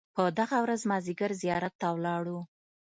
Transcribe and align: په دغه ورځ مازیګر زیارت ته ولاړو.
په 0.15 0.23
دغه 0.39 0.57
ورځ 0.63 0.81
مازیګر 0.91 1.31
زیارت 1.41 1.73
ته 1.81 1.87
ولاړو. 1.95 2.39